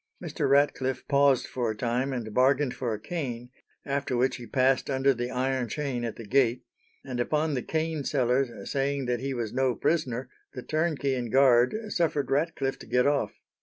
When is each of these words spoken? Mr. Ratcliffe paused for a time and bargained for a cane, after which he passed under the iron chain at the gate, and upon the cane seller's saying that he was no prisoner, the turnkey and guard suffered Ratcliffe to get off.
Mr. 0.19 0.49
Ratcliffe 0.49 1.07
paused 1.07 1.45
for 1.45 1.69
a 1.69 1.77
time 1.77 2.11
and 2.11 2.33
bargained 2.33 2.73
for 2.73 2.91
a 2.91 2.99
cane, 2.99 3.51
after 3.85 4.17
which 4.17 4.37
he 4.37 4.47
passed 4.47 4.89
under 4.89 5.13
the 5.13 5.29
iron 5.29 5.67
chain 5.69 6.03
at 6.03 6.15
the 6.15 6.25
gate, 6.25 6.63
and 7.05 7.19
upon 7.19 7.53
the 7.53 7.61
cane 7.61 8.03
seller's 8.03 8.49
saying 8.71 9.05
that 9.05 9.19
he 9.19 9.35
was 9.35 9.53
no 9.53 9.75
prisoner, 9.75 10.27
the 10.55 10.63
turnkey 10.63 11.13
and 11.13 11.31
guard 11.31 11.75
suffered 11.89 12.31
Ratcliffe 12.31 12.79
to 12.79 12.87
get 12.87 13.05
off. 13.05 13.33